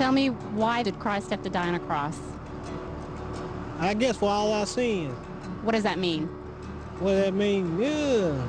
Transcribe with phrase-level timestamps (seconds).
[0.00, 2.18] Tell me, why did Christ have to die on a cross?
[3.80, 5.14] I guess for all our sins.
[5.62, 6.26] What does that mean?
[7.00, 7.78] What does that mean?
[7.78, 8.46] Yeah.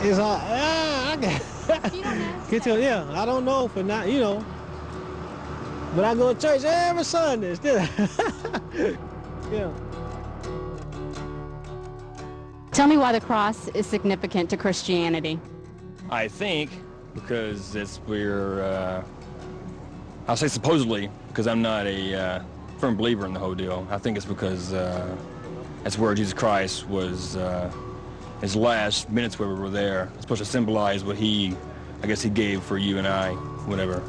[0.00, 3.82] It's all, ah, I got, You don't have get to, yeah, I don't know for
[3.82, 4.42] not, you know.
[5.94, 7.76] But I go to church every Sunday still.
[9.52, 9.70] yeah.
[12.72, 15.38] Tell me why the cross is significant to Christianity.
[16.08, 16.70] I think
[17.14, 19.04] because it's where, uh,
[20.26, 22.42] I'll say supposedly, because I'm not a uh,
[22.78, 23.86] firm believer in the whole deal.
[23.90, 25.16] I think it's because uh,
[25.82, 27.72] that's where Jesus Christ was, uh,
[28.40, 30.10] his last minutes where we were there.
[30.14, 31.56] It's supposed to symbolize what he,
[32.02, 33.32] I guess he gave for you and I,
[33.66, 34.02] whatever.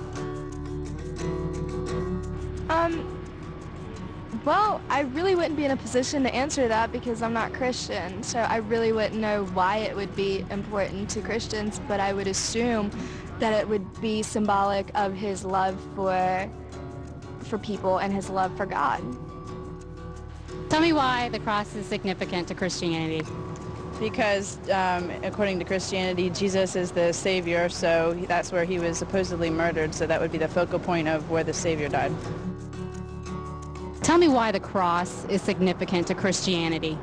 [4.50, 8.24] Well, I really wouldn't be in a position to answer that because I'm not Christian,
[8.24, 12.26] so I really wouldn't know why it would be important to Christians, but I would
[12.26, 12.90] assume
[13.38, 16.50] that it would be symbolic of his love for
[17.42, 19.04] for people and his love for God.
[20.72, 23.24] Tell me why the cross is significant to Christianity.
[24.00, 29.52] because um, according to Christianity, Jesus is the Savior, so that's where he was supposedly
[29.52, 32.12] murdered, so that would be the focal point of where the Savior died.
[34.10, 36.98] Tell me why the cross is significant to Christianity.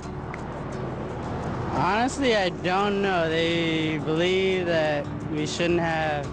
[1.70, 3.28] Honestly, I don't know.
[3.28, 6.26] They believe that we shouldn't have,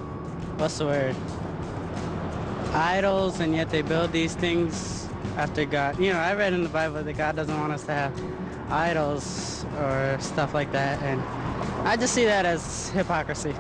[0.58, 1.16] what's the word,
[2.74, 5.08] idols, and yet they build these things
[5.38, 6.00] after God.
[6.00, 8.20] You know, I read in the Bible that God doesn't want us to have
[8.72, 11.22] idols or stuff like that, and
[11.88, 13.54] I just see that as hypocrisy.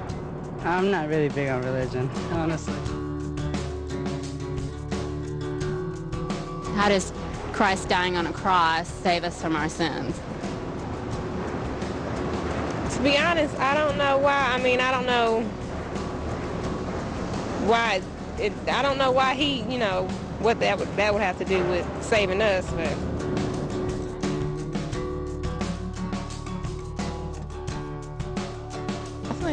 [0.63, 3.02] I'm not really big on religion, honestly.
[6.83, 7.13] How does
[7.53, 10.19] Christ dying on a cross save us from our sins?
[12.97, 14.51] To be honest, I don't know why.
[14.53, 15.43] I mean, I don't know
[17.69, 18.01] why.
[18.37, 21.45] It, I don't know why he, you know, what that would that would have to
[21.45, 22.69] do with saving us.
[22.71, 22.93] But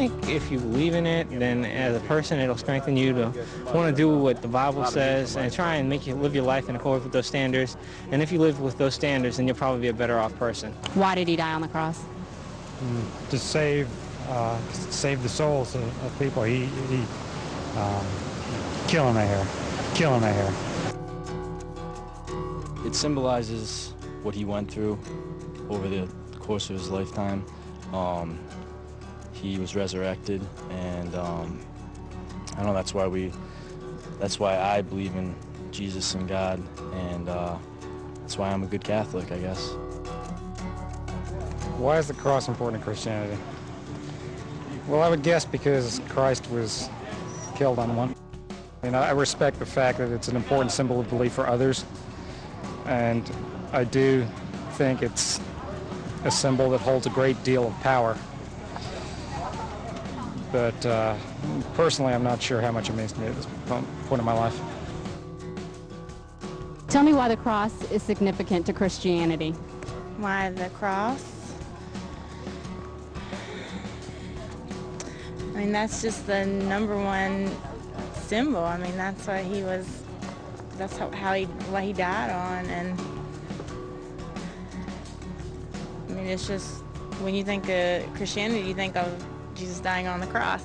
[0.07, 3.25] think if you believe in it, then as a person, it'll strengthen you to
[3.73, 6.69] want to do what the Bible says and try and make you live your life
[6.69, 7.77] in accord with those standards.
[8.11, 10.73] And if you live with those standards, then you'll probably be a better off person.
[10.95, 11.99] Why did he die on the cross?
[13.29, 13.87] to save
[14.29, 16.41] uh, save the souls of, of people.
[16.41, 17.03] He, he
[17.77, 18.05] um,
[18.87, 19.45] killing the hair,
[19.93, 20.51] killing the hair.
[22.87, 24.97] It symbolizes what he went through
[25.69, 26.07] over the
[26.39, 27.45] course of his lifetime.
[27.93, 28.39] Um,
[29.41, 31.59] he was resurrected, and um,
[32.57, 33.31] I know that's why we,
[34.19, 35.35] that's why I believe in
[35.71, 36.61] Jesus and God,
[36.93, 37.57] and uh,
[38.21, 39.71] that's why I'm a good Catholic, I guess.
[41.77, 43.41] Why is the cross important in Christianity?
[44.87, 46.89] Well, I would guess because Christ was
[47.55, 48.15] killed on one.
[48.83, 51.85] And I respect the fact that it's an important symbol of belief for others.
[52.85, 53.29] And
[53.71, 54.27] I do
[54.73, 55.39] think it's
[56.23, 58.17] a symbol that holds a great deal of power.
[60.51, 61.15] But uh,
[61.75, 64.33] personally, I'm not sure how much it means to me at this point in my
[64.33, 64.59] life.
[66.89, 69.51] Tell me why the cross is significant to Christianity.
[70.17, 71.23] Why the cross?
[75.39, 77.49] I mean, that's just the number one
[78.13, 78.63] symbol.
[78.63, 80.03] I mean, that's why he was,
[80.77, 82.65] that's how, how he, what he died on.
[82.65, 82.99] And
[86.09, 86.81] I mean, it's just,
[87.21, 89.30] when you think of Christianity, you think of
[89.61, 90.63] Jesus dying on the cross.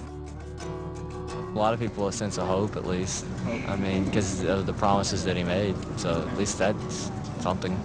[1.31, 3.27] A lot of people a sense of hope, at least.
[3.69, 5.75] I mean, because of the promises that he made.
[5.99, 7.79] So at least that's something.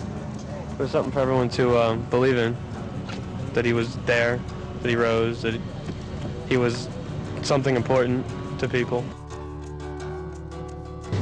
[0.77, 2.55] There's something for everyone to um, believe in.
[3.51, 4.39] That he was there,
[4.81, 5.59] that he rose, that
[6.47, 6.87] he was
[7.41, 8.25] something important
[8.59, 9.03] to people.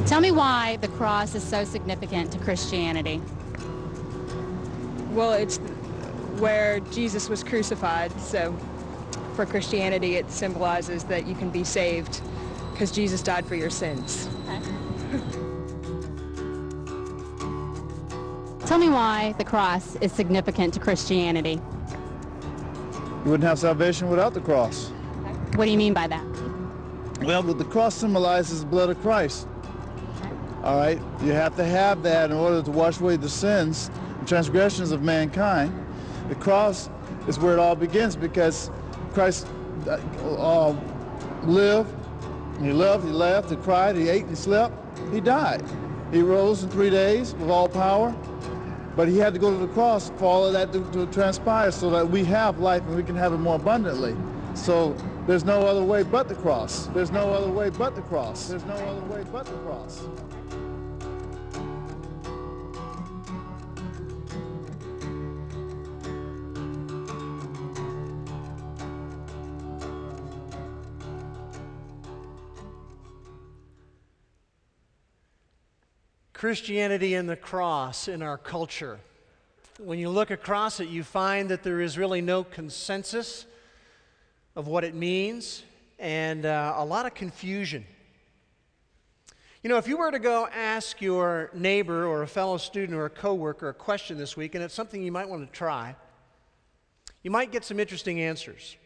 [0.06, 3.24] Tell me why the cross is so significant to Christianity.
[5.14, 5.58] Well, it's
[6.38, 8.56] where Jesus was crucified, so
[9.40, 12.20] for Christianity it symbolizes that you can be saved
[12.74, 14.28] because Jesus died for your sins.
[18.68, 21.62] Tell me why the cross is significant to Christianity.
[23.24, 24.90] You wouldn't have salvation without the cross.
[25.56, 26.26] What do you mean by that?
[27.22, 29.48] Well, the cross symbolizes the blood of Christ.
[30.66, 31.00] All right?
[31.24, 35.02] You have to have that in order to wash away the sins and transgressions of
[35.02, 35.72] mankind.
[36.28, 36.90] The cross
[37.30, 38.70] is where it all begins because
[39.14, 39.48] Christ
[39.88, 40.00] uh,
[40.38, 40.76] uh,
[41.44, 41.94] lived,
[42.62, 44.74] he loved, he laughed, he cried, he ate, he slept,
[45.12, 45.64] he died.
[46.12, 48.16] He rose in three days with all power,
[48.96, 51.72] but he had to go to the cross for all of that to, to transpire
[51.72, 54.16] so that we have life and we can have it more abundantly.
[54.56, 54.96] So
[55.30, 56.88] There's no other way but the cross.
[56.88, 58.48] There's no other way but the cross.
[58.48, 60.02] There's no other way but the cross.
[76.40, 78.98] Christianity and the cross in our culture.
[79.78, 83.46] When you look across it, you find that there is really no consensus
[84.56, 85.64] of what it means
[86.00, 87.86] and uh, a lot of confusion.
[89.64, 93.04] You know, if you were to go ask your neighbor or a fellow student or
[93.04, 95.94] a coworker a question this week, and it's something you might want to try,
[97.22, 98.78] you might get some interesting answers.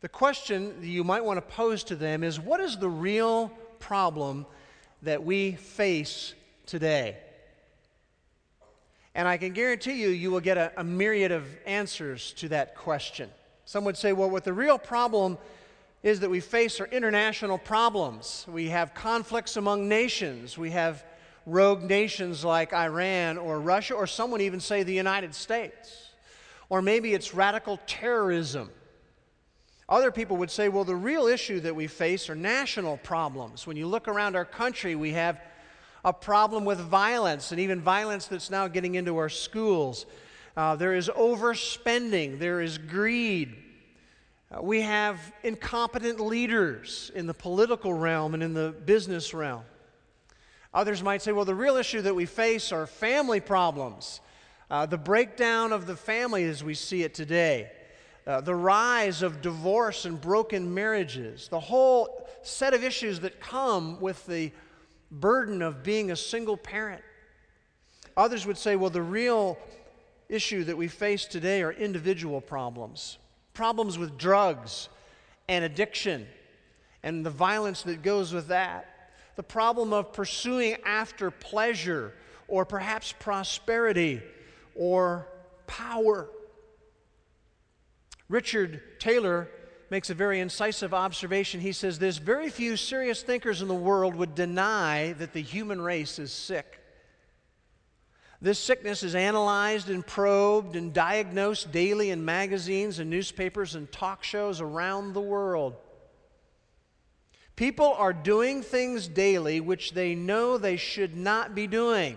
[0.00, 3.48] The question that you might want to pose to them is what is the real
[3.78, 4.46] problem
[5.02, 6.32] that we face
[6.68, 7.16] today?
[9.14, 12.76] And I can guarantee you, you will get a, a, myriad of answers to that
[12.76, 13.30] question.
[13.64, 15.38] Some would say, well, what the real problem
[16.04, 18.46] is that we face are international problems.
[18.48, 20.56] We have conflicts among nations.
[20.56, 21.04] We have
[21.46, 26.10] rogue nations like Iran or Russia, or some would even say the United States.
[26.68, 28.70] Or maybe it's radical terrorism.
[29.88, 33.66] Other people would say, well, the real issue that we face are national problems.
[33.66, 35.40] When you look around our country, we have
[36.08, 40.06] a problem with violence, and even violence that's now getting into our schools.
[40.56, 43.54] Uh, there is overspending, there is greed.
[44.50, 49.60] Uh, we have incompetent leaders in the political realm and in the business realm.
[50.72, 54.20] Others might say, well, the real issue that we face are family problems,
[54.70, 57.70] uh, the breakdown of the family as we see it today.
[58.26, 64.00] Uh, the rise of divorce and broken marriages, the whole set of issues that come
[64.00, 64.50] with the
[65.10, 67.02] burden of being a single parent.
[68.16, 69.58] Others would say, well, the real
[70.28, 73.18] issue that we face today are individual problems
[73.54, 74.88] problems with drugs
[75.48, 76.24] and addiction
[77.02, 82.14] and the violence that goes with that, the problem of pursuing after pleasure
[82.46, 84.22] or perhaps prosperity
[84.76, 85.26] or
[85.66, 86.28] power.
[88.28, 89.48] Richard Taylor
[89.90, 91.60] makes a very incisive observation.
[91.60, 95.80] He says, There's very few serious thinkers in the world would deny that the human
[95.80, 96.80] race is sick.
[98.40, 104.22] This sickness is analyzed and probed and diagnosed daily in magazines and newspapers and talk
[104.22, 105.74] shows around the world.
[107.56, 112.16] People are doing things daily which they know they should not be doing,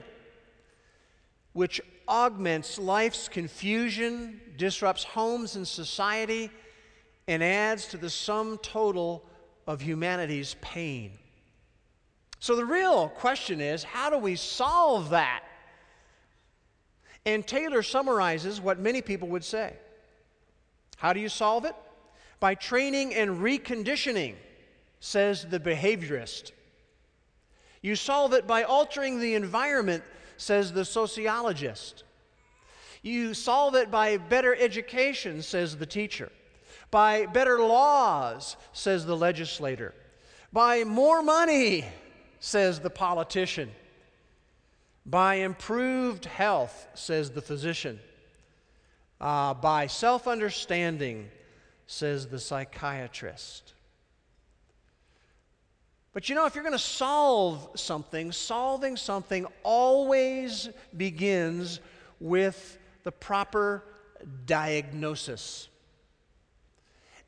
[1.53, 6.51] which augments life's confusion, disrupts homes and society,
[7.27, 9.23] and adds to the sum total
[9.67, 11.11] of humanity's pain.
[12.39, 15.43] So the real question is how do we solve that?
[17.25, 19.73] And Taylor summarizes what many people would say.
[20.97, 21.75] How do you solve it?
[22.39, 24.35] By training and reconditioning,
[24.99, 26.51] says the behaviorist.
[27.83, 30.03] You solve it by altering the environment,
[30.37, 32.03] says the sociologist.
[33.03, 36.31] You solve it by better education, says the teacher
[36.91, 39.93] by better laws, says the legislator,
[40.53, 41.85] by more money,
[42.39, 43.71] says the politician,
[45.05, 47.99] by improved health, says the physician,
[49.19, 51.29] uh, by self understanding,
[51.87, 53.73] says the psychiatrist.
[56.13, 61.79] But you know, if you're going to solve something, solving something always begins
[62.19, 63.83] with the proper
[64.45, 65.69] diagnosis.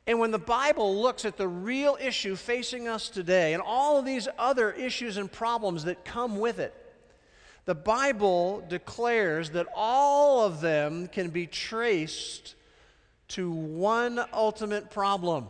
[0.05, 4.05] And when the Bible looks at the real issue facing us today and all of
[4.05, 6.73] these other issues and problems that come with it,
[7.65, 12.55] the Bible declares that all of them can be traced
[13.29, 15.47] to one ultimate problem.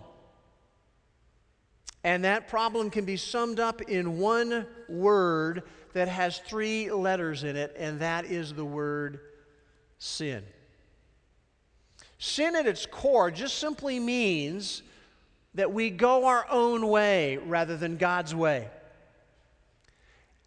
[2.03, 7.55] And that problem can be summed up in one word that has three letters in
[7.55, 9.19] it, and that is the word
[9.97, 10.43] sin.
[12.23, 14.81] Sin at its core just simply means
[15.55, 18.69] that we go our own way rather than God's way.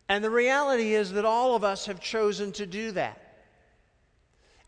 [0.09, 3.21] And the reality is that all of us have chosen to do that.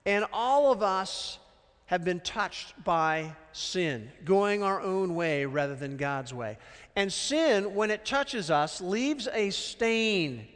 [0.05, 1.39] And all of us
[1.87, 6.59] have been touched by sin, going our own way rather than God's way.
[6.95, 10.47] And sin, when it touches us, leaves a stain.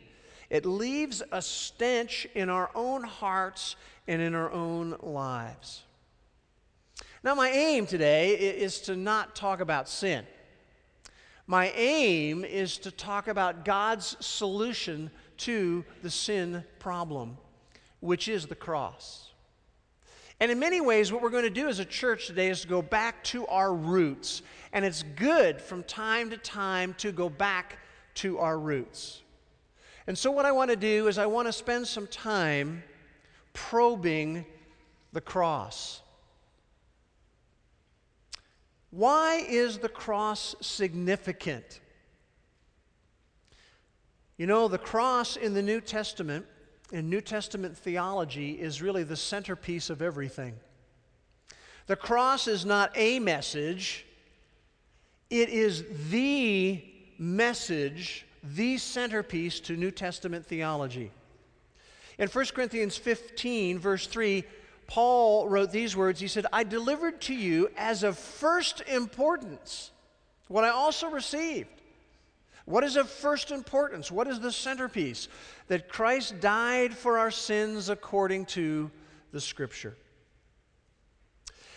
[0.51, 3.75] It leaves a stench in our own hearts
[4.07, 5.85] and in our own lives.
[7.25, 10.27] Now, my aim today is to not talk about sin.
[11.47, 17.37] My aim is to talk about God's solution to the sin problem,
[18.01, 19.31] which is the cross.
[20.41, 22.69] And in many ways, what we're going to do as a church today is to
[22.69, 24.43] go back to our roots.
[24.73, 27.79] And it's good from time to time to go back
[28.15, 29.23] to our roots.
[30.09, 32.83] And so, what I want to do is, I want to spend some time
[33.53, 34.45] probing
[35.13, 36.02] the cross.
[38.93, 41.81] Why is the cross significant?
[44.37, 46.45] You know, the cross in the New Testament,
[46.93, 50.55] in New Testament theology, is really the centerpiece of everything.
[51.87, 54.05] The cross is not a message,
[55.31, 56.85] it is the
[57.17, 61.11] message, the centerpiece to New Testament theology.
[62.19, 64.45] In 1 Corinthians 15, verse 3,
[64.87, 66.21] Paul wrote these words.
[66.21, 69.91] He said, I delivered to you as of first importance
[70.49, 71.71] what I also received.
[72.65, 74.11] What is of first importance?
[74.13, 75.29] What is the centerpiece?
[75.69, 78.91] That Christ died for our sins according to
[79.33, 79.97] the Scripture.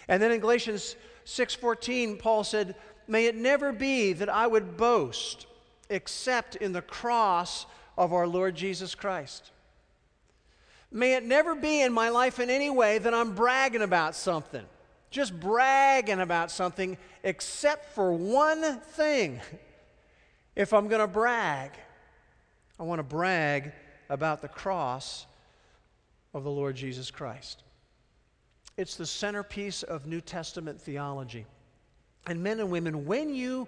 [0.07, 0.95] And then in Galatians
[1.25, 2.75] 6:14, Paul said,
[3.07, 5.47] "May it never be that I would boast
[5.89, 7.65] except in the cross
[7.97, 9.51] of our Lord Jesus Christ."
[10.91, 14.63] May it never be in my life in any way that I'm bragging about something,
[15.09, 19.41] just bragging about something, except for one thing.
[20.55, 21.71] If I'm going to brag,
[22.79, 23.73] I want to brag
[24.09, 25.25] about the cross
[26.33, 27.63] of the Lord Jesus Christ.
[28.77, 31.45] It's the centerpiece of New Testament theology.
[32.27, 33.67] And men and women, when you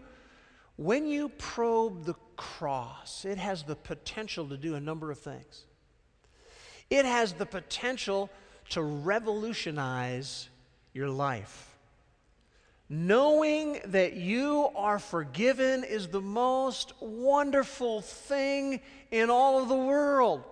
[0.78, 5.66] when you probe the cross, it has the potential to do a number of things.
[6.89, 8.29] It has the potential
[8.70, 10.50] to revolutionize
[10.94, 11.77] your life.
[12.89, 18.79] Knowing that you are forgiven is the most wonderful thing
[19.12, 20.44] in all of the world.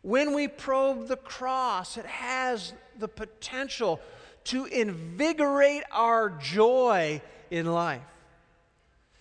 [0.00, 4.00] When we probe the cross, it has the potential
[4.44, 8.00] to invigorate our joy in life.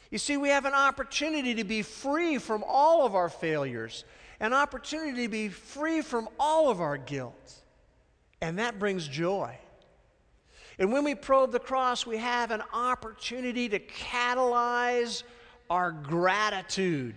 [0.09, 4.05] You see, we have an opportunity to be free from all of our failures
[4.39, 7.53] an opportunity to be free from all of our guilt.
[8.41, 9.57] And that brings joy.
[10.79, 15.23] And when we probe the cross, we have an opportunity to catalyze
[15.69, 17.15] our gratitude.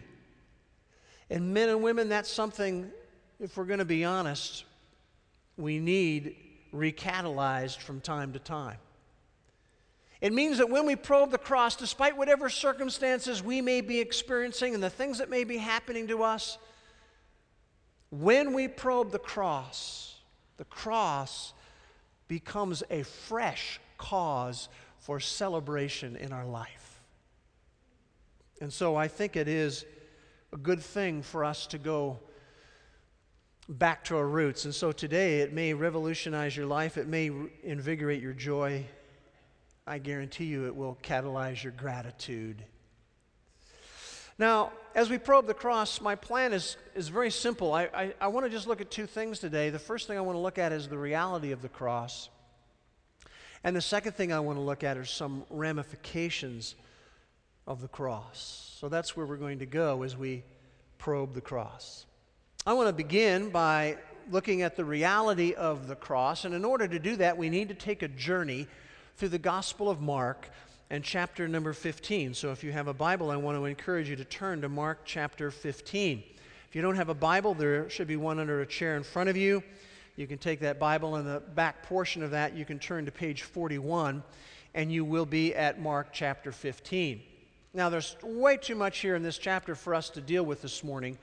[1.29, 2.91] And men and women, that's something,
[3.39, 4.65] if we're going to be honest,
[5.57, 6.37] we need
[6.75, 8.79] recatalyzed from time to time.
[10.21, 14.75] It means that when we probe the cross, despite whatever circumstances we may be experiencing
[14.75, 16.59] and the things that may be happening to us,
[18.11, 20.17] when we probe the cross,
[20.57, 21.53] the cross
[22.29, 27.01] becomes a fresh cause for celebration in our life.
[28.61, 29.85] And so I think it is
[30.53, 32.19] a good thing for us to go
[33.69, 34.65] back to our roots.
[34.65, 37.31] And so today it may revolutionize your life, it may
[37.63, 38.85] invigorate your joy.
[39.87, 42.65] I guarantee you it will catalyze your gratitude.
[44.41, 47.75] Now, as we probe the cross, my plan is, is very simple.
[47.75, 49.69] I, I, I want to just look at two things today.
[49.69, 52.31] The first thing I want to look at is the reality of the cross.
[53.63, 56.75] And the second thing I want to look at are some ramifications
[57.67, 58.75] of the cross.
[58.81, 60.43] So that's where we're going to go as we
[60.97, 62.07] probe the cross.
[62.67, 63.99] I want to begin by
[64.31, 66.47] looking at the reality of the cross.
[66.47, 68.69] And in order to do that, we need to take a journey
[69.19, 70.49] through the Gospel of Mark
[70.91, 72.35] and chapter number 15.
[72.35, 75.03] So if you have a Bible, I want to encourage you to turn to Mark
[75.05, 76.23] chapter 15.
[76.69, 79.31] If you don't have a Bible, there should be one under a chair in front
[79.31, 79.63] of you.
[80.17, 83.13] You can take that Bible and the back portion of that, you can turn to
[83.13, 84.23] page 41,
[84.75, 87.23] and you will be at Mark chapter 15.
[87.73, 90.83] Now, there's way too much here in this chapter for us to deal with this
[90.83, 91.17] morning,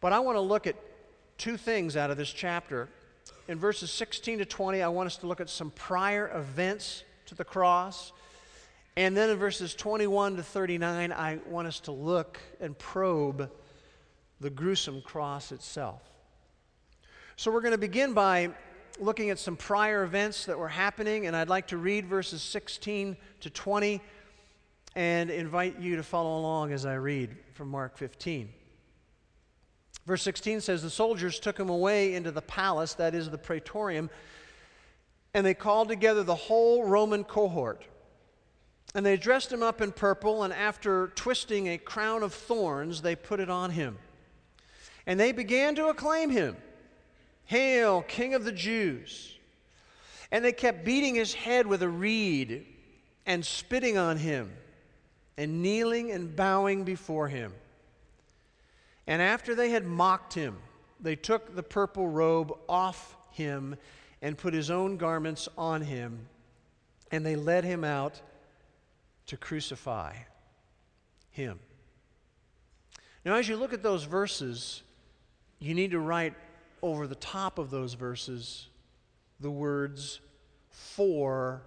[0.00, 0.74] but I want to look at
[1.38, 2.88] two things out of this chapter.
[3.46, 7.36] In verses 16 to 20, I want us to look at some prior events to
[7.36, 8.12] the cross.
[8.96, 13.50] And then in verses 21 to 39, I want us to look and probe
[14.40, 16.02] the gruesome cross itself.
[17.36, 18.50] So we're going to begin by
[18.98, 23.18] looking at some prior events that were happening, and I'd like to read verses 16
[23.40, 24.00] to 20
[24.94, 28.48] and invite you to follow along as I read from Mark 15.
[30.06, 34.08] Verse 16 says, The soldiers took him away into the palace, that is the praetorium,
[35.34, 37.84] and they called together the whole Roman cohort.
[38.96, 43.14] And they dressed him up in purple, and after twisting a crown of thorns, they
[43.14, 43.98] put it on him.
[45.06, 46.56] And they began to acclaim him
[47.44, 49.36] Hail, King of the Jews!
[50.32, 52.64] And they kept beating his head with a reed
[53.26, 54.50] and spitting on him
[55.36, 57.52] and kneeling and bowing before him.
[59.06, 60.56] And after they had mocked him,
[61.00, 63.76] they took the purple robe off him
[64.22, 66.28] and put his own garments on him,
[67.12, 68.22] and they led him out
[69.26, 70.14] to crucify
[71.30, 71.58] him.
[73.24, 74.82] Now, as you look at those verses,
[75.58, 76.34] you need to write
[76.82, 78.68] over the top of those verses
[79.40, 80.20] the words,
[80.70, 81.62] for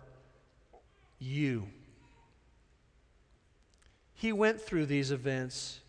[1.19, 1.67] you.
[4.13, 5.79] He went through these events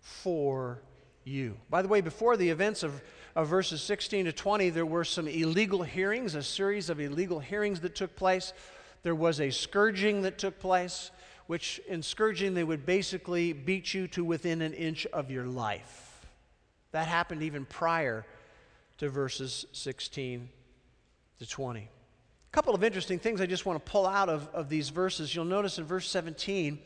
[0.00, 0.82] for
[1.24, 1.56] you.
[1.70, 3.02] By the way, before the events of,
[3.34, 7.80] of verses 16 to 20, there were some illegal hearings, a series of illegal hearings
[7.80, 8.52] that took place.
[9.02, 11.10] There was a scourging that took place,
[11.46, 16.26] which in scourging they would basically beat you to within an inch of your life.
[16.92, 18.24] That happened even prior
[18.98, 20.48] to verses 16
[21.38, 21.80] to 20.
[21.80, 21.88] A
[22.52, 25.34] couple of interesting things I just want to pull out of, of these verses.
[25.34, 26.78] You'll notice in verse 17,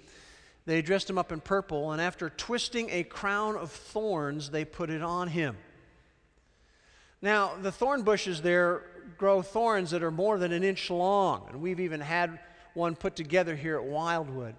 [0.65, 4.91] they dressed him up in purple, and after twisting a crown of thorns, they put
[4.91, 5.57] it on him.
[7.21, 8.85] Now, the thorn bushes there
[9.19, 12.39] grow thorns that are more than an inch long, and we've even had
[12.75, 14.55] one put together here at Wildwood.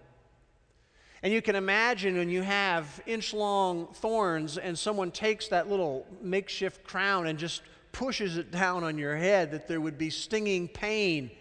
[1.23, 6.05] And you can imagine when you have inch long thorns and someone takes that little
[6.21, 7.61] makeshift crown and just
[7.91, 11.31] pushes it down on your head, that there would be stinging pain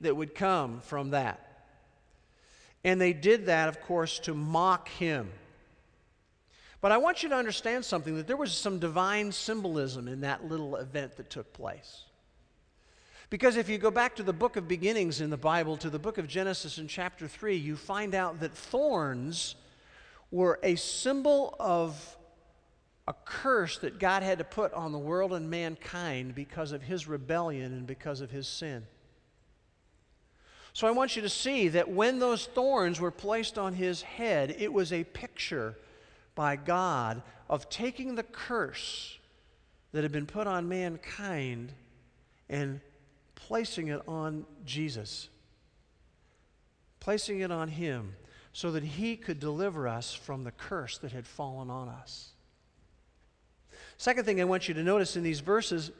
[0.00, 1.66] that would come from that.
[2.82, 5.30] And they did that, of course, to mock him.
[6.80, 10.48] But I want you to understand something that there was some divine symbolism in that
[10.48, 12.04] little event that took place.
[13.30, 16.00] Because if you go back to the book of beginnings in the Bible, to the
[16.00, 19.54] book of Genesis in chapter 3, you find out that thorns
[20.32, 22.16] were a symbol of
[23.06, 27.06] a curse that God had to put on the world and mankind because of his
[27.06, 28.84] rebellion and because of his sin.
[30.72, 34.56] So I want you to see that when those thorns were placed on his head,
[34.58, 35.76] it was a picture
[36.34, 39.18] by God of taking the curse
[39.92, 41.72] that had been put on mankind
[42.48, 42.80] and
[43.46, 45.28] placing it on Jesus,
[47.00, 48.14] placing it on him
[48.52, 52.30] so that he could deliver us from the curse that had fallen on us.
[53.96, 55.90] Second thing I want you to notice in these verses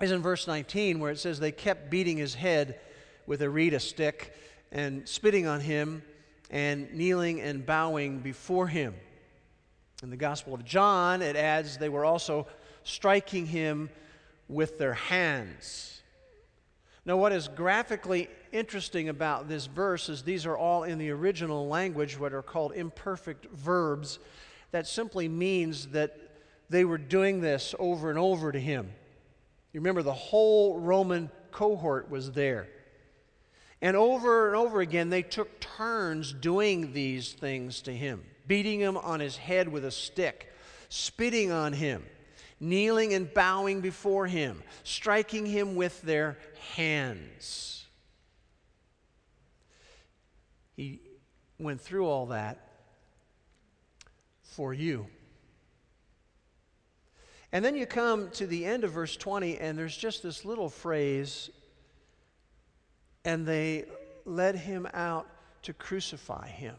[0.00, 2.78] is in verse 19 where it says they kept beating his head
[3.26, 4.36] with a reed, a stick,
[4.70, 6.02] and spitting on him
[6.50, 8.94] and kneeling and bowing before him.
[10.02, 12.46] In the Gospel of John, it adds they were also
[12.84, 13.90] striking him
[14.48, 16.02] with their hands.
[17.06, 21.68] Now, what is graphically interesting about this verse is these are all in the original
[21.68, 24.18] language, what are called imperfect verbs.
[24.72, 26.18] That simply means that
[26.68, 28.90] they were doing this over and over to him.
[29.72, 32.66] You remember, the whole Roman cohort was there.
[33.80, 38.96] And over and over again, they took turns doing these things to him, beating him
[38.96, 40.52] on his head with a stick,
[40.88, 42.04] spitting on him,
[42.60, 46.38] kneeling and bowing before him, striking him with their
[46.74, 47.84] hands.
[50.76, 51.00] He
[51.58, 52.58] went through all that
[54.42, 55.06] for you.
[57.52, 60.68] And then you come to the end of verse 20, and there's just this little
[60.68, 61.50] phrase
[63.26, 63.84] and they
[64.24, 65.26] led him out
[65.62, 66.76] to crucify him.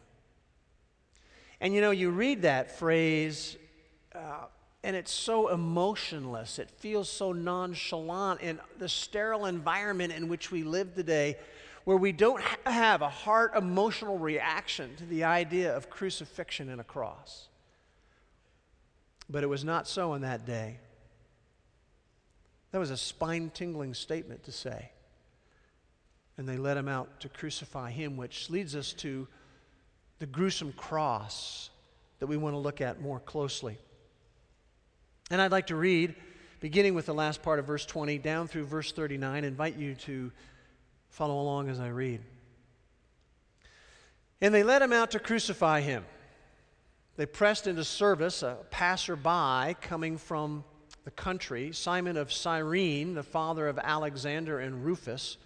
[1.60, 3.58] And you know, you read that phrase,
[4.16, 4.46] uh,
[4.84, 6.60] and it's so emotionless.
[6.60, 11.38] It feels so nonchalant in the sterile environment in which we live today,
[11.84, 16.80] where we don't ha- have a heart emotional reaction to the idea of crucifixion and
[16.80, 17.48] a cross.
[19.30, 20.80] But it was not so in that day.
[22.72, 24.92] That was a spine tingling statement to say
[26.38, 29.28] and they led him out to crucify him, which leads us to
[30.20, 31.70] the gruesome cross
[32.20, 33.78] that we want to look at more closely.
[35.30, 36.16] And I'd like to read,
[36.60, 40.32] beginning with the last part of verse 20 down through verse 39, invite you to
[41.10, 42.22] follow along as I read.
[44.40, 46.06] And they led him out to crucify him.
[47.18, 50.63] They pressed into service a passerby coming from
[51.04, 55.38] the country, Simon of Cyrene, the father of Alexander and Rufus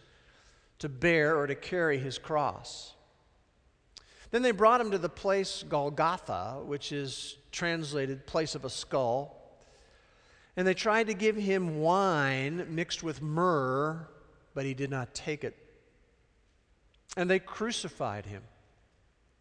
[0.79, 2.93] to bear or to carry his cross.
[4.31, 9.40] Then they brought him to the place Golgotha, which is translated place of a skull.
[10.57, 14.07] And they tried to give him wine mixed with myrrh,
[14.53, 15.55] but he did not take it.
[17.15, 18.43] And they crucified him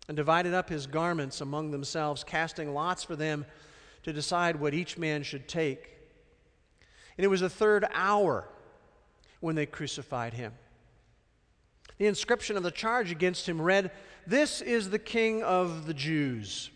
[0.09, 3.45] and divided up his garments among themselves, casting lots for them
[4.03, 5.97] to decide what each man should take.
[7.17, 8.49] And it was the third hour
[9.41, 10.53] when they crucified him.
[11.99, 13.91] The inscription of the charge against him read,
[14.27, 16.71] This is the King of the Jews.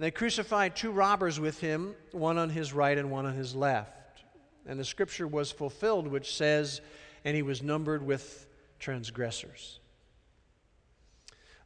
[0.00, 4.24] They crucified two robbers with him, one on his right and one on his left.
[4.66, 6.80] And the scripture was fulfilled, which says,
[7.22, 8.46] And he was numbered with
[8.78, 9.78] transgressors.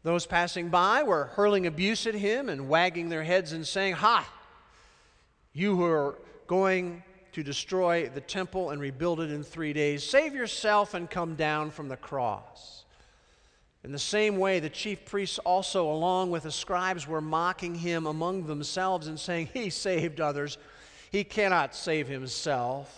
[0.03, 4.29] Those passing by were hurling abuse at him and wagging their heads and saying, Ha!
[5.53, 6.19] You who are
[6.49, 11.37] going to destroy the temple and rebuild it in three days, save yourself and come
[11.37, 12.84] down from the cross.
[13.85, 18.07] In the same way, the chief priests also, along with the scribes, were mocking him
[18.07, 20.57] among themselves and saying, He saved others.
[21.13, 22.91] He cannot save himself.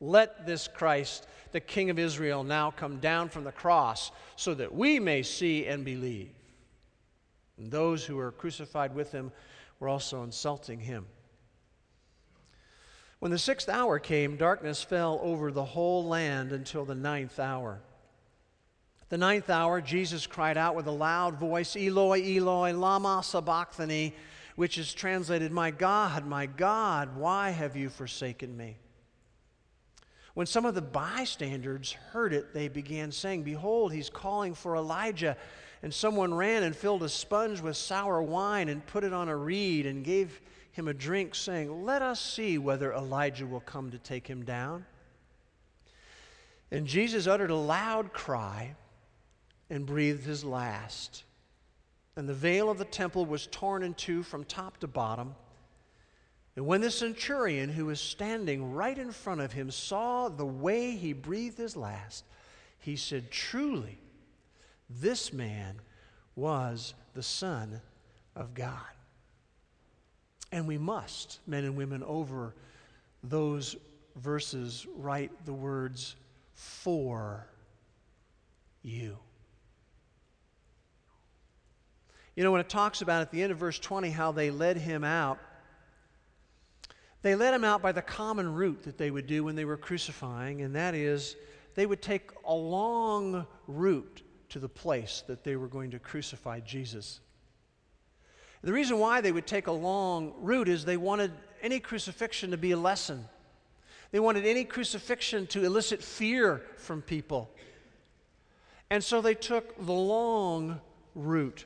[0.00, 4.72] Let this Christ, the King of Israel, now come down from the cross so that
[4.72, 6.30] we may see and believe.
[7.58, 9.32] And those who were crucified with him
[9.80, 11.06] were also insulting him.
[13.18, 17.80] When the sixth hour came, darkness fell over the whole land until the ninth hour.
[19.08, 24.14] The ninth hour, Jesus cried out with a loud voice, Eloi, Eloi, Lama Sabachthani,
[24.56, 28.78] which is translated, My God, my God, why have you forsaken me?
[30.34, 35.36] When some of the bystanders heard it, they began saying, Behold, he's calling for Elijah.
[35.82, 39.36] And someone ran and filled a sponge with sour wine and put it on a
[39.36, 40.40] reed and gave
[40.72, 44.84] him a drink, saying, Let us see whether Elijah will come to take him down.
[46.72, 48.74] And Jesus uttered a loud cry
[49.70, 51.24] and breathed his last.
[52.16, 55.34] And the veil of the temple was torn in two from top to bottom.
[56.56, 60.92] And when the centurion who was standing right in front of him saw the way
[60.92, 62.24] he breathed his last,
[62.78, 63.98] he said, Truly,
[64.88, 65.80] this man
[66.34, 67.80] was the Son
[68.34, 68.80] of God.
[70.52, 72.54] And we must, men and women, over
[73.22, 73.76] those
[74.14, 76.16] verses, write the words,
[76.54, 77.46] for
[78.82, 79.18] you.
[82.36, 84.76] You know, when it talks about at the end of verse 20 how they led
[84.76, 85.38] him out,
[87.22, 89.78] they led him out by the common route that they would do when they were
[89.78, 91.34] crucifying, and that is
[91.74, 96.60] they would take a long route to the place that they were going to crucify
[96.60, 97.20] Jesus.
[98.62, 102.56] The reason why they would take a long route is they wanted any crucifixion to
[102.56, 103.24] be a lesson.
[104.10, 107.50] They wanted any crucifixion to elicit fear from people.
[108.90, 110.80] And so they took the long
[111.14, 111.64] route.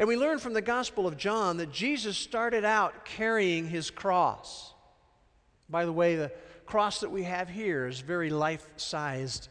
[0.00, 4.72] And we learn from the Gospel of John that Jesus started out carrying his cross.
[5.68, 6.32] By the way, the
[6.64, 9.50] cross that we have here is very life sized.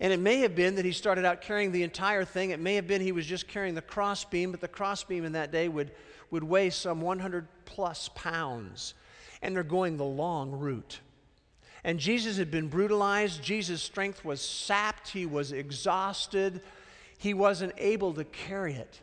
[0.00, 2.50] And it may have been that he started out carrying the entire thing.
[2.50, 5.50] It may have been he was just carrying the crossbeam, but the crossbeam in that
[5.50, 5.92] day would,
[6.30, 8.92] would weigh some 100 plus pounds.
[9.40, 11.00] And they're going the long route.
[11.84, 13.42] And Jesus had been brutalized.
[13.42, 15.08] Jesus' strength was sapped.
[15.08, 16.60] He was exhausted.
[17.16, 19.00] He wasn't able to carry it.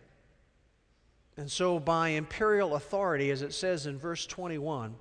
[1.40, 4.94] And so, by imperial authority, as it says in verse 21,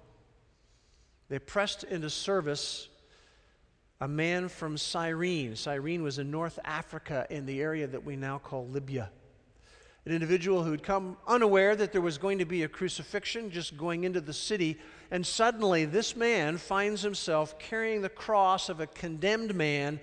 [1.29, 2.89] they pressed into service
[4.01, 5.57] a man from Cyrene.
[5.57, 9.11] Cyrene was in North Africa in the area that we now call Libya.
[10.07, 13.77] An individual who had come unaware that there was going to be a crucifixion just
[13.77, 14.79] going into the city,
[15.11, 19.99] and suddenly this man finds himself carrying the cross of a condemned man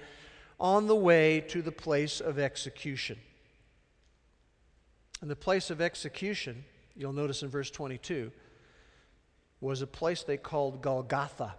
[0.60, 3.18] on the way to the place of execution.
[5.26, 6.64] And the place of execution,
[6.96, 8.32] you'll notice in verse 22,
[9.60, 11.56] was a place they called Golgotha.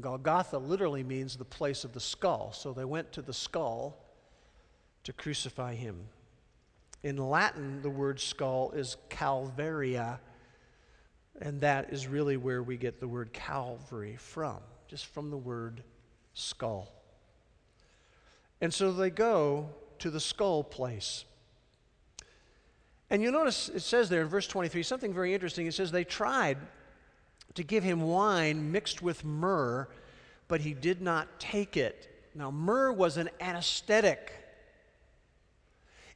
[0.00, 2.52] Golgotha literally means the place of the skull.
[2.52, 3.98] So they went to the skull
[5.02, 5.96] to crucify him.
[7.02, 10.20] In Latin, the word skull is Calvaria,
[11.42, 15.82] and that is really where we get the word Calvary from, just from the word
[16.34, 16.92] skull.
[18.60, 21.24] And so they go to the skull place.
[23.10, 25.66] And you notice it says there in verse 23 something very interesting.
[25.66, 26.58] It says they tried
[27.54, 29.88] to give him wine mixed with myrrh,
[30.46, 32.30] but he did not take it.
[32.34, 34.32] Now, myrrh was an anesthetic.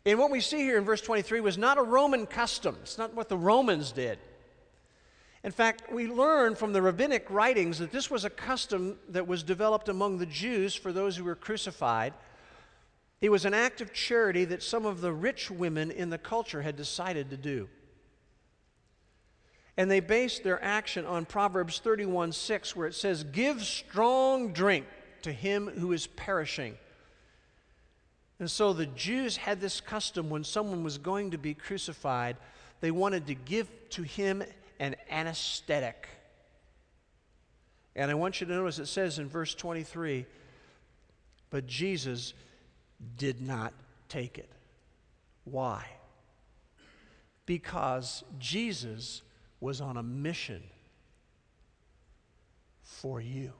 [0.04, 3.14] And what we see here in verse 23 was not a Roman custom, it's not
[3.14, 4.18] what the Romans did.
[5.44, 9.42] In fact, we learn from the rabbinic writings that this was a custom that was
[9.42, 12.14] developed among the Jews for those who were crucified.
[13.22, 16.60] It was an act of charity that some of the rich women in the culture
[16.60, 17.68] had decided to do.
[19.76, 24.86] And they based their action on Proverbs 31 6, where it says, Give strong drink
[25.22, 26.76] to him who is perishing.
[28.40, 32.36] And so the Jews had this custom when someone was going to be crucified,
[32.80, 34.42] they wanted to give to him
[34.80, 36.08] an anesthetic.
[37.94, 40.26] And I want you to notice it says in verse 23
[41.50, 42.32] but Jesus
[43.16, 43.72] did not
[44.08, 44.50] take it.
[45.44, 45.84] Why?
[47.46, 49.22] Because Jesus
[49.60, 50.62] was on a mission.
[53.02, 53.52] for you.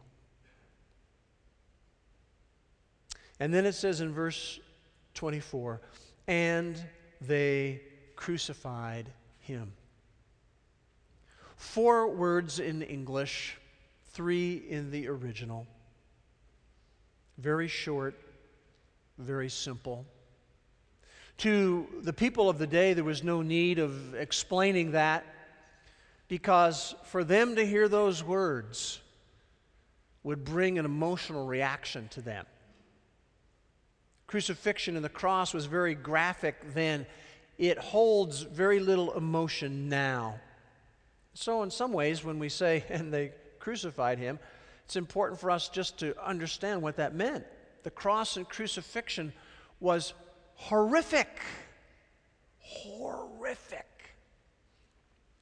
[3.40, 4.60] And then it says in verse
[5.14, 5.80] 24,
[6.28, 6.80] and
[7.20, 7.82] they
[8.14, 9.72] crucified him.
[11.56, 13.58] Four words in English,
[14.12, 15.66] three in the original.
[17.38, 18.14] Very short,
[19.18, 20.06] very simple.
[21.38, 25.24] To the people of the day, there was no need of explaining that
[26.28, 29.00] because for them to hear those words
[30.22, 32.46] would bring an emotional reaction to them.
[34.26, 37.06] Crucifixion and the cross was very graphic then.
[37.58, 40.40] It holds very little emotion now.
[41.34, 44.38] So, in some ways, when we say, and they crucified him,
[44.84, 47.44] it's important for us just to understand what that meant.
[47.82, 49.32] The cross and crucifixion
[49.80, 50.14] was
[50.54, 51.28] horrific.
[52.58, 53.86] Horrific.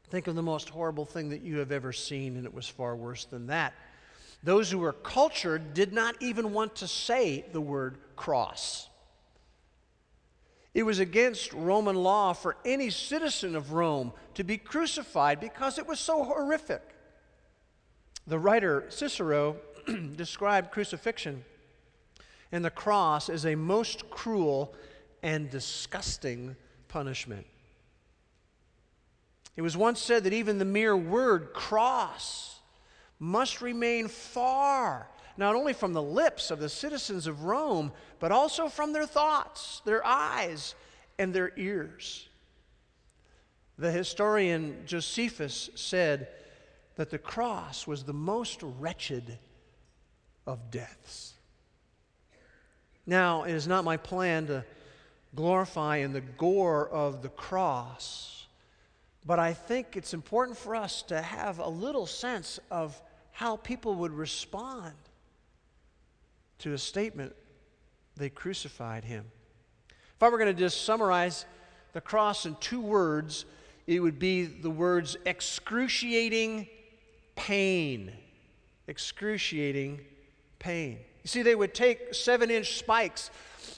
[0.08, 2.96] Think of the most horrible thing that you have ever seen, and it was far
[2.96, 3.74] worse than that.
[4.42, 8.88] Those who were cultured did not even want to say the word cross.
[10.72, 15.86] It was against Roman law for any citizen of Rome to be crucified because it
[15.86, 16.82] was so horrific.
[18.26, 19.56] The writer Cicero
[20.16, 21.44] described crucifixion
[22.52, 24.74] and the cross is a most cruel
[25.22, 26.56] and disgusting
[26.88, 27.46] punishment.
[29.56, 32.60] It was once said that even the mere word cross
[33.18, 38.68] must remain far, not only from the lips of the citizens of Rome, but also
[38.68, 40.74] from their thoughts, their eyes,
[41.18, 42.28] and their ears.
[43.78, 46.28] The historian Josephus said
[46.96, 49.38] that the cross was the most wretched
[50.46, 51.34] of deaths.
[53.06, 54.64] Now, it is not my plan to
[55.34, 58.46] glorify in the gore of the cross,
[59.24, 63.00] but I think it's important for us to have a little sense of
[63.32, 64.94] how people would respond
[66.58, 67.34] to a statement
[68.16, 69.24] they crucified him.
[69.88, 71.46] If I were going to just summarize
[71.92, 73.46] the cross in two words,
[73.86, 76.68] it would be the words excruciating
[77.34, 78.12] pain.
[78.86, 80.00] Excruciating
[80.58, 80.98] pain.
[81.22, 83.30] You see, they would take seven inch spikes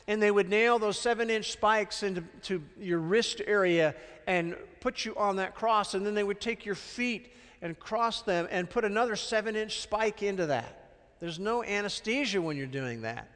[0.06, 3.94] and they would nail those seven inch spikes into to your wrist area
[4.26, 5.94] and put you on that cross.
[5.94, 9.80] And then they would take your feet and cross them and put another seven inch
[9.80, 10.90] spike into that.
[11.20, 13.28] There's no anesthesia when you're doing that.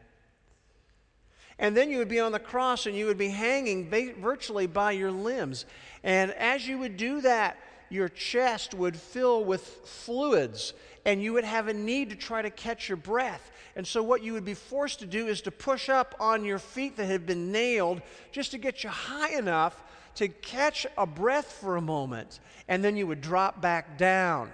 [1.58, 4.92] And then you would be on the cross and you would be hanging virtually by
[4.92, 5.64] your limbs.
[6.02, 7.56] And as you would do that,
[7.88, 10.74] your chest would fill with fluids
[11.06, 13.52] and you would have a need to try to catch your breath.
[13.76, 16.58] And so, what you would be forced to do is to push up on your
[16.58, 19.82] feet that had been nailed just to get you high enough
[20.16, 22.40] to catch a breath for a moment.
[22.68, 24.50] And then you would drop back down.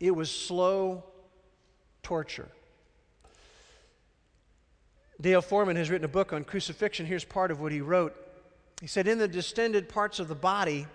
[0.00, 1.04] It was slow
[2.02, 2.48] torture.
[5.20, 7.06] Dale Foreman has written a book on crucifixion.
[7.06, 8.16] Here's part of what he wrote.
[8.80, 10.86] He said, In the distended parts of the body,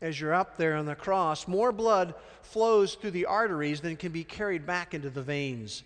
[0.00, 4.12] as you're up there on the cross, more blood flows through the arteries than can
[4.12, 5.82] be carried back into the veins.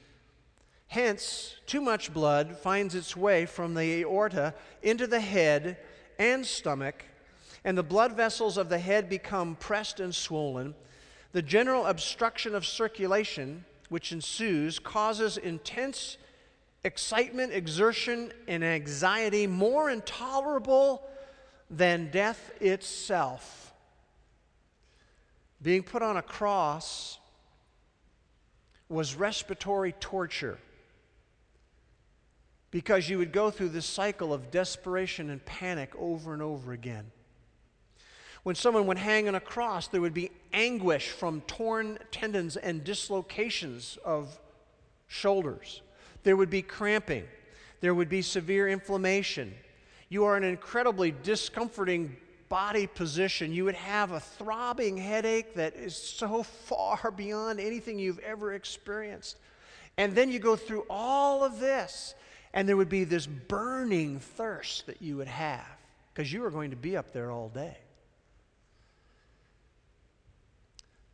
[0.88, 5.78] Hence, too much blood finds its way from the aorta into the head
[6.18, 7.04] and stomach,
[7.64, 10.74] and the blood vessels of the head become pressed and swollen.
[11.32, 16.16] The general obstruction of circulation, which ensues, causes intense
[16.82, 21.08] excitement, exertion, and anxiety more intolerable
[21.70, 23.69] than death itself.
[25.62, 27.18] Being put on a cross
[28.88, 30.58] was respiratory torture
[32.70, 37.10] because you would go through this cycle of desperation and panic over and over again.
[38.42, 42.82] When someone would hang on a cross, there would be anguish from torn tendons and
[42.82, 44.40] dislocations of
[45.08, 45.82] shoulders.
[46.22, 47.24] There would be cramping.
[47.80, 49.54] There would be severe inflammation.
[50.08, 52.16] You are an incredibly discomforting
[52.50, 53.54] body position.
[53.54, 59.38] You would have a throbbing headache that is so far beyond anything you've ever experienced.
[59.96, 62.14] And then you go through all of this,
[62.52, 65.66] and there would be this burning thirst that you would have
[66.12, 67.78] because you were going to be up there all day.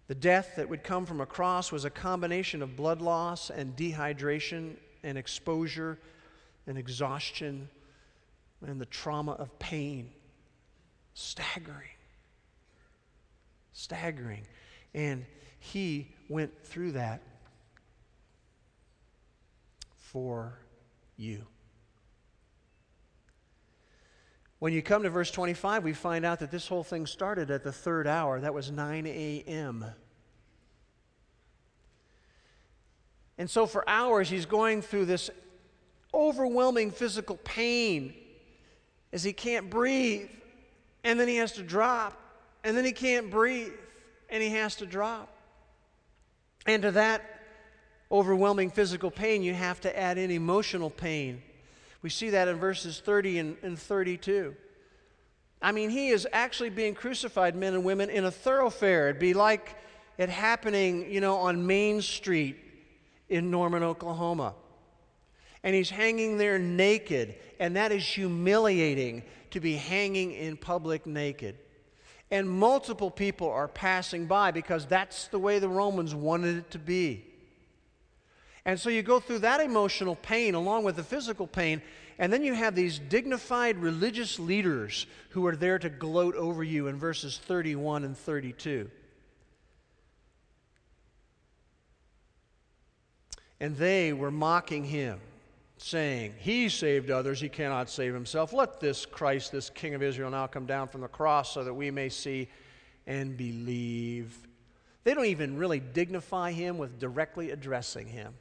[0.09, 3.77] The death that would come from a cross was a combination of blood loss and
[3.77, 5.99] dehydration and exposure
[6.67, 7.69] and exhaustion
[8.67, 10.11] and the trauma of pain.
[11.19, 11.89] Staggering.
[13.73, 14.47] Staggering.
[14.93, 15.25] And
[15.59, 17.23] he went through that
[19.97, 20.59] for
[21.17, 21.47] you.
[24.59, 27.65] When you come to verse 25, we find out that this whole thing started at
[27.65, 28.39] the third hour.
[28.39, 29.87] That was 9 a.m.
[33.39, 35.31] And so for hours, he's going through this
[36.13, 38.15] overwhelming physical pain
[39.15, 40.29] as he can't breathe.
[41.07, 42.21] And then he has to drop.
[42.65, 43.73] And then he can't breathe.
[44.29, 45.33] And he has to drop.
[46.67, 47.23] And to that
[48.11, 51.43] overwhelming physical pain, you have to add in emotional pain.
[52.03, 54.57] We see that in verses 30 and, and 32.
[55.63, 59.09] I mean, he is actually being crucified, men and women, in a thoroughfare.
[59.09, 59.77] It'd be like
[60.19, 62.57] it happening, you know, on Main Street
[63.29, 64.55] in Norman, Oklahoma.
[65.63, 71.57] And he's hanging there naked, and that is humiliating to be hanging in public naked.
[72.31, 76.79] And multiple people are passing by because that's the way the Romans wanted it to
[76.79, 77.25] be.
[78.65, 81.81] And so you go through that emotional pain along with the physical pain,
[82.19, 86.89] and then you have these dignified religious leaders who are there to gloat over you
[86.89, 88.91] in verses 31 and 32.
[93.61, 95.21] And they were mocking him,
[95.87, 98.53] saying, He saved others, he cannot save himself.
[98.53, 101.73] Let this Christ, this King of Israel, now come down from the cross so that
[101.73, 102.49] we may see
[103.07, 104.37] and believe.
[105.05, 108.35] They don't even really dignify him with directly addressing him.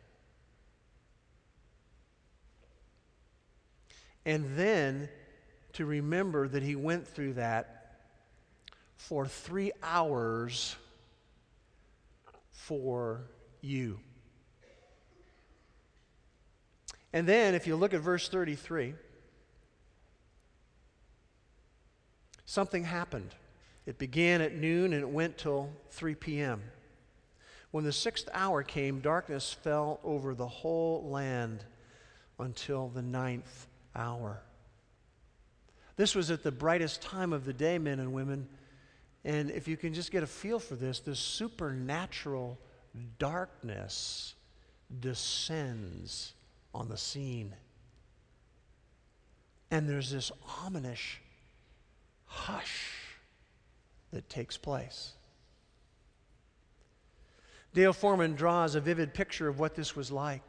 [4.25, 5.07] And then
[5.73, 7.99] to remember that he went through that
[8.95, 10.75] for three hours
[12.51, 13.27] for
[13.61, 13.99] you.
[17.15, 18.93] And then, if you look at verse 33,
[22.45, 23.33] something happened.
[23.85, 26.61] It began at noon and it went till 3 p.m.
[27.71, 31.63] When the sixth hour came, darkness fell over the whole land
[32.37, 34.41] until the ninth hour.
[35.95, 38.49] This was at the brightest time of the day, men and women.
[39.23, 42.59] And if you can just get a feel for this, this supernatural
[43.17, 44.35] darkness
[44.99, 46.33] descends
[46.75, 47.55] on the scene.
[49.71, 50.31] And there's this
[50.63, 50.99] ominous
[52.25, 52.91] hush
[54.11, 55.13] that takes place.
[57.73, 60.43] Dale Foreman draws a vivid picture of what this was like.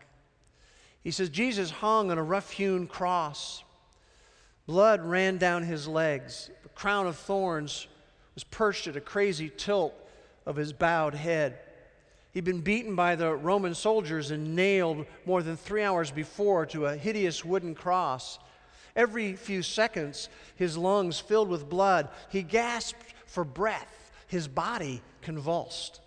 [1.03, 3.63] He says Jesus hung on a rough hewn cross.
[4.67, 6.51] Blood ran down his legs.
[6.65, 7.87] A crown of thorns
[8.35, 9.95] was perched at a crazy tilt
[10.45, 11.59] of his bowed head.
[12.37, 16.85] He'd been beaten by the Roman soldiers and nailed more than three hours before to
[16.85, 18.39] a hideous wooden cross.
[18.95, 22.11] Every few seconds, his lungs filled with blood.
[22.29, 24.13] He gasped for breath.
[24.27, 26.03] His body convulsed.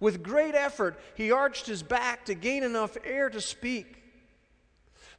[0.00, 4.02] With great effort, he arched his back to gain enough air to speak.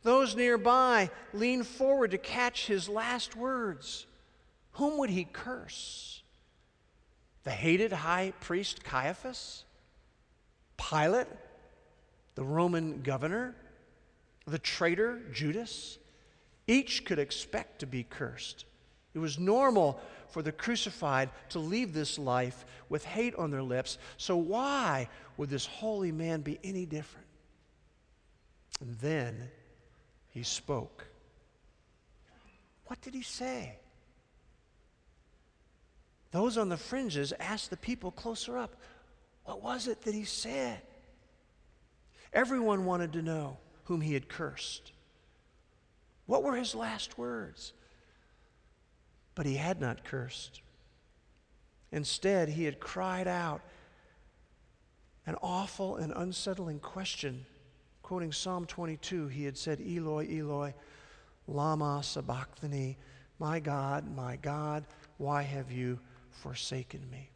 [0.03, 4.07] Those nearby leaned forward to catch his last words.
[4.73, 6.21] Whom would he curse?
[7.45, 9.63] The hated high priest Caiaphas?
[10.89, 11.27] Pilate?
[12.35, 13.55] The Roman governor?
[14.45, 15.97] The traitor Judas?
[16.67, 18.65] Each could expect to be cursed.
[19.13, 23.97] It was normal for the crucified to leave this life with hate on their lips.
[24.17, 27.27] So, why would this holy man be any different?
[28.79, 29.49] And then
[30.29, 31.05] he spoke.
[32.85, 33.77] What did he say?
[36.31, 38.75] Those on the fringes asked the people closer up,
[39.51, 40.79] What was it that he said?
[42.31, 44.93] Everyone wanted to know whom he had cursed.
[46.25, 47.73] What were his last words?
[49.35, 50.61] But he had not cursed.
[51.91, 53.59] Instead, he had cried out
[55.25, 57.45] an awful and unsettling question.
[58.03, 60.73] Quoting Psalm 22, he had said, Eloi, Eloi,
[61.45, 62.97] Lama Sabachthani,
[63.37, 64.85] my God, my God,
[65.17, 67.31] why have you forsaken me?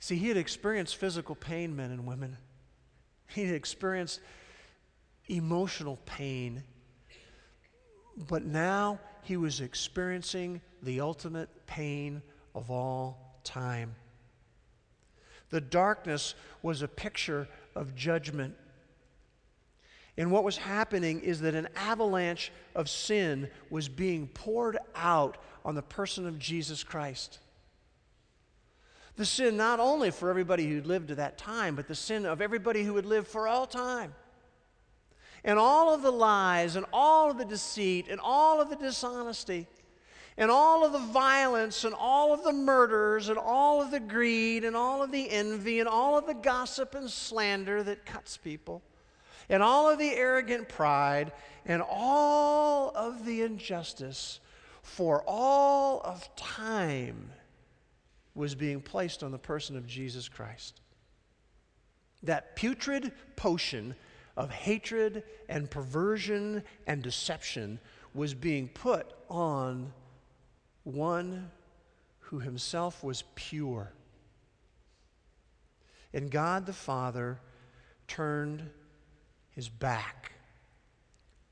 [0.00, 2.36] See, he had experienced physical pain, men and women.
[3.28, 4.20] He had experienced
[5.28, 6.62] emotional pain
[8.26, 12.22] but now he was experiencing the ultimate pain
[12.54, 13.94] of all time.
[15.50, 18.54] The darkness was a picture of judgment.
[20.16, 25.74] And what was happening is that an avalanche of sin was being poured out on
[25.74, 27.38] the person of Jesus Christ.
[29.18, 32.40] The sin not only for everybody who lived at that time, but the sin of
[32.40, 34.14] everybody who would live for all time
[35.42, 39.66] and all of the lies and all of the deceit and all of the dishonesty
[40.36, 44.62] and all of the violence and all of the murders and all of the greed
[44.62, 48.82] and all of the envy and all of the gossip and slander that cuts people
[49.48, 51.32] and all of the arrogant pride
[51.66, 54.38] and all of the injustice
[54.80, 57.32] for all of time
[58.38, 60.80] was being placed on the person of Jesus Christ.
[62.22, 63.96] That putrid potion
[64.36, 67.80] of hatred and perversion and deception
[68.14, 69.92] was being put on
[70.84, 71.50] one
[72.20, 73.92] who himself was pure.
[76.14, 77.40] And God the Father
[78.06, 78.70] turned
[79.50, 80.32] his back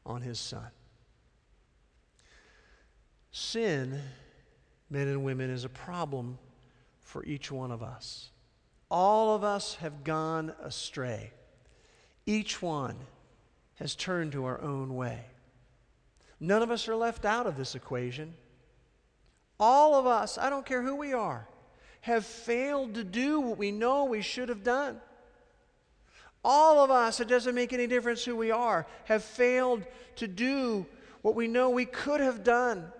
[0.07, 0.69] on his son.
[3.33, 4.01] Sin,
[4.89, 6.39] men and women, is a problem
[7.07, 8.31] for each one of us.
[8.91, 11.33] All of us have gone astray.
[12.27, 12.97] Each one
[13.77, 15.25] has turned to our own way.
[16.41, 18.35] None of us are left out of this equation.
[19.59, 21.49] All of us, I don't care who we are,
[22.03, 25.01] have failed to do what we know we should have done.
[26.45, 29.85] All of us, it doesn't make any difference who we are, have failed
[30.17, 30.87] to do
[31.23, 32.93] what we know we could have done.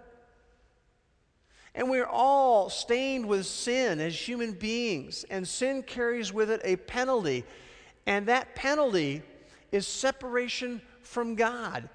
[1.77, 6.77] And we're all stained with sin as human beings, and sin carries with it a
[6.77, 7.45] penalty.
[8.07, 9.23] And that penalty
[9.71, 11.89] is separation from God.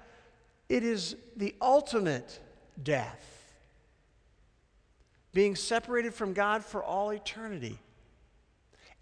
[0.68, 2.38] It is the ultimate
[2.80, 3.52] death.
[5.34, 7.78] Being separated from God for all eternity.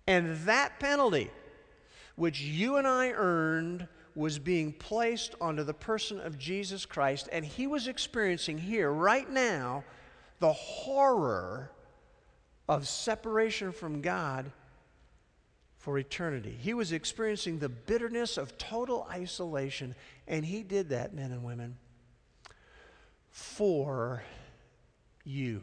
[0.06, 1.30] And that penalty,
[2.16, 7.44] which you and I earned, was being placed onto the person of Jesus Christ, and
[7.44, 9.84] he was experiencing here, right now,
[10.40, 11.70] the horror
[12.68, 14.50] of separation from God
[15.78, 16.56] for eternity.
[16.60, 19.94] He was experiencing the bitterness of total isolation,
[20.26, 21.76] and he did that, men and women,
[23.30, 24.22] for
[25.24, 25.62] you.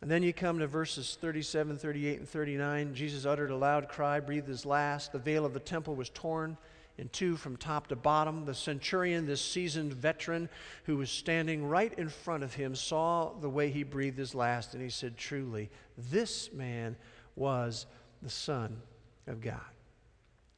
[0.00, 2.94] And then you come to verses 37, 38, and 39.
[2.94, 5.12] Jesus uttered a loud cry, breathed his last.
[5.12, 6.56] The veil of the temple was torn
[6.98, 8.44] in two from top to bottom.
[8.44, 10.48] The centurion, this seasoned veteran
[10.84, 14.74] who was standing right in front of him, saw the way he breathed his last,
[14.74, 16.96] and he said, Truly, this man
[17.36, 17.86] was
[18.22, 18.80] the Son
[19.26, 19.60] of God.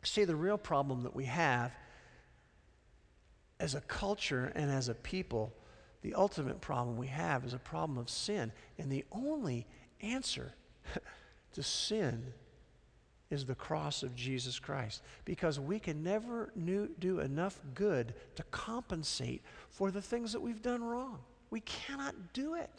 [0.02, 1.72] See, the real problem that we have
[3.60, 5.52] as a culture and as a people,
[6.02, 8.52] the ultimate problem we have is a problem of sin.
[8.78, 9.66] And the only
[10.02, 10.52] answer
[11.54, 12.34] to sin
[13.34, 15.02] is the cross of Jesus Christ.
[15.24, 16.52] Because we can never
[16.98, 21.18] do enough good to compensate for the things that we've done wrong.
[21.50, 22.70] We cannot do it.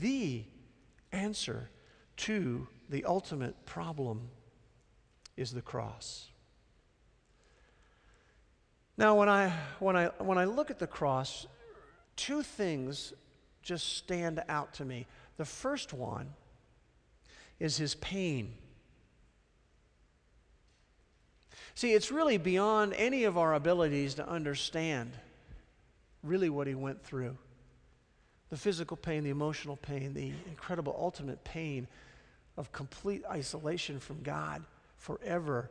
[0.00, 0.44] The
[1.12, 1.68] answer
[2.18, 4.30] to the ultimate problem
[5.36, 6.28] is the cross.
[8.96, 11.46] Now, when I, when, I, when I look at the cross,
[12.16, 13.12] two things
[13.62, 15.06] just stand out to me.
[15.36, 16.30] The first one
[17.60, 18.54] is his pain.
[21.78, 25.12] See, it's really beyond any of our abilities to understand
[26.24, 27.38] really what he went through
[28.50, 31.86] the physical pain, the emotional pain, the incredible ultimate pain
[32.56, 34.64] of complete isolation from God
[34.96, 35.70] forever.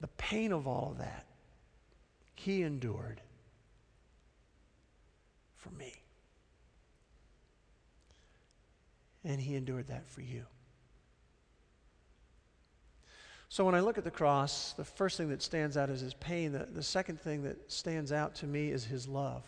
[0.00, 1.24] The pain of all of that,
[2.34, 3.20] he endured
[5.54, 5.92] for me.
[9.22, 10.46] And he endured that for you.
[13.48, 16.14] So when I look at the cross, the first thing that stands out is his
[16.14, 16.52] pain.
[16.52, 19.42] The, the second thing that stands out to me is his love.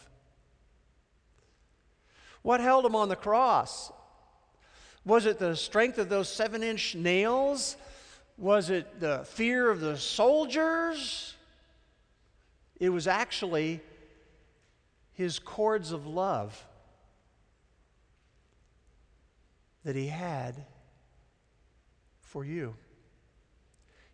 [2.43, 3.93] What held him on the cross?
[5.05, 7.77] Was it the strength of those seven inch nails?
[8.37, 11.35] Was it the fear of the soldiers?
[12.79, 13.81] It was actually
[15.13, 16.65] his cords of love
[19.85, 20.65] that he had
[22.21, 22.77] for you.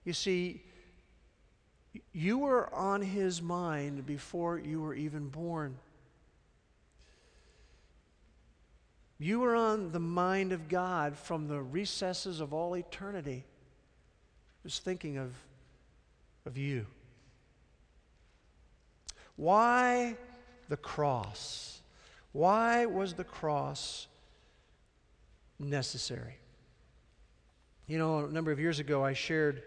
[0.04, 0.62] You see,
[2.12, 5.78] you were on his mind before you were even born.
[9.18, 13.44] You were on the mind of God from the recesses of all eternity.
[14.64, 15.32] Just thinking of,
[16.44, 16.86] of you.
[19.36, 20.16] Why
[20.68, 21.80] the cross?
[22.32, 24.08] Why was the cross
[25.58, 26.38] necessary?
[27.86, 29.62] You know, a number of years ago, I shared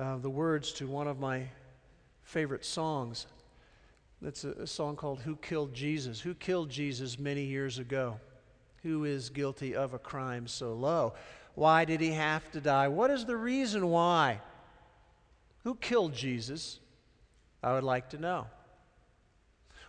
[0.00, 1.46] uh, the words to one of my
[2.22, 3.26] favorite songs.
[4.22, 6.20] It's a, a song called Who Killed Jesus?
[6.20, 8.18] Who killed Jesus many years ago?
[8.82, 11.12] Who is guilty of a crime so low?
[11.54, 12.88] Why did he have to die?
[12.88, 14.40] What is the reason why?
[15.64, 16.80] Who killed Jesus?
[17.62, 18.46] I would like to know.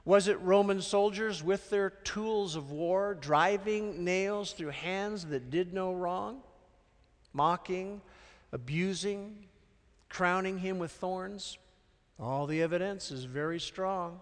[0.03, 5.73] Was it Roman soldiers with their tools of war driving nails through hands that did
[5.73, 6.41] no wrong?
[7.31, 8.01] Mocking,
[8.51, 9.45] abusing,
[10.11, 11.57] crowning him with thorns?
[12.19, 14.19] All the evidence is very strong.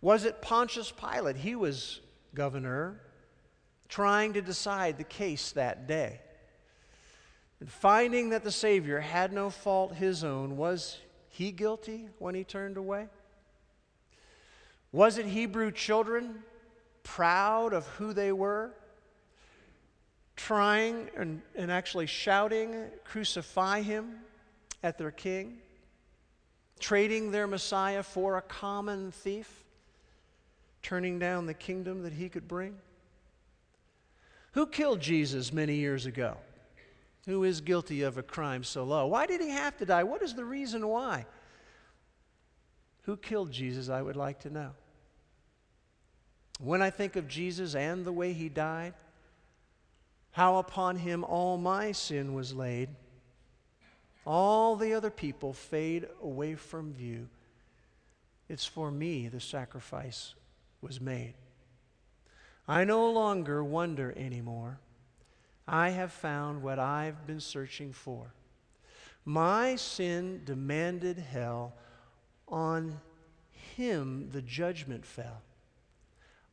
[0.00, 1.36] Was it Pontius Pilate?
[1.36, 2.00] He was
[2.34, 3.00] governor
[3.88, 6.20] trying to decide the case that day.
[7.60, 10.98] And finding that the Savior had no fault his own, was
[11.28, 13.08] he guilty when he turned away?
[14.92, 16.42] Was it Hebrew children
[17.02, 18.72] proud of who they were?
[20.36, 24.16] Trying and, and actually shouting, Crucify him
[24.82, 25.58] at their king?
[26.80, 29.64] Trading their Messiah for a common thief?
[30.82, 32.76] Turning down the kingdom that he could bring?
[34.52, 36.36] Who killed Jesus many years ago?
[37.26, 39.06] Who is guilty of a crime so low?
[39.06, 40.04] Why did he have to die?
[40.04, 41.26] What is the reason why?
[43.02, 43.88] Who killed Jesus?
[43.88, 44.72] I would like to know.
[46.60, 48.94] When I think of Jesus and the way he died,
[50.34, 52.88] how upon him all my sin was laid,
[54.26, 57.28] all the other people fade away from view.
[58.48, 60.34] It's for me the sacrifice
[60.80, 61.34] was made.
[62.66, 64.80] I no longer wonder anymore.
[65.68, 68.34] I have found what I've been searching for.
[69.24, 71.74] My sin demanded hell.
[72.48, 73.00] On
[73.76, 75.42] him the judgment fell.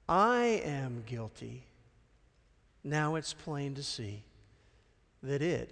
[0.07, 1.65] I am guilty.
[2.83, 4.23] Now it's plain to see
[5.23, 5.71] that it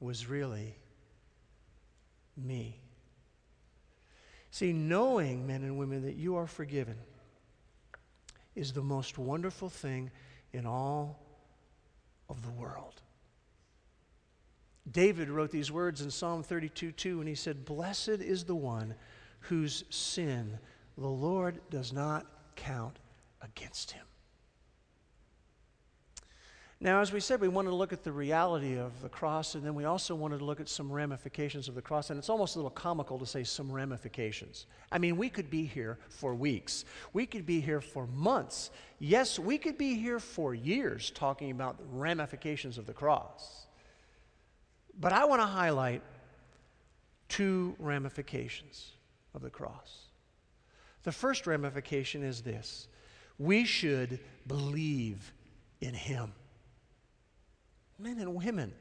[0.00, 0.76] was really
[2.36, 2.78] me.
[4.50, 6.96] See, knowing, men and women, that you are forgiven
[8.54, 10.10] is the most wonderful thing
[10.52, 11.18] in all
[12.28, 13.02] of the world.
[14.90, 18.94] David wrote these words in Psalm 32 2, and he said, Blessed is the one
[19.40, 20.58] whose sin
[20.96, 22.98] the Lord does not count
[23.42, 24.04] against him.
[26.78, 29.64] Now, as we said, we wanted to look at the reality of the cross, and
[29.64, 32.10] then we also wanted to look at some ramifications of the cross.
[32.10, 34.66] And it's almost a little comical to say some ramifications.
[34.92, 38.70] I mean, we could be here for weeks, we could be here for months.
[38.98, 43.66] Yes, we could be here for years talking about the ramifications of the cross.
[44.98, 46.02] But I want to highlight
[47.28, 48.92] two ramifications
[49.34, 50.08] of the cross.
[51.04, 52.88] The first ramification is this
[53.38, 55.32] we should believe
[55.80, 56.32] in Him
[57.98, 58.72] men and women.